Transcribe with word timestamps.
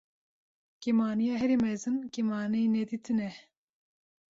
Kêmaniya 0.81 1.35
herî 1.41 1.57
mezin 1.65 1.95
kêmanînedîtin 2.13 3.17
e. 3.27 3.31